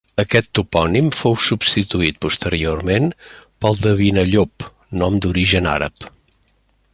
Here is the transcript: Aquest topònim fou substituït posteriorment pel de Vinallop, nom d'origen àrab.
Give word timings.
Aquest 0.21 0.47
topònim 0.59 1.09
fou 1.17 1.35
substituït 1.47 2.17
posteriorment 2.27 3.07
pel 3.65 3.77
de 3.83 3.93
Vinallop, 4.01 4.67
nom 5.03 5.21
d'origen 5.27 5.71
àrab. 5.77 6.09